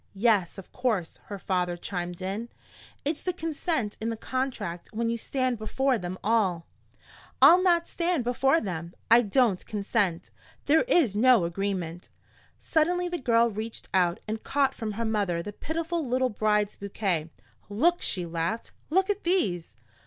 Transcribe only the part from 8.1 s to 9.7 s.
before them. I don't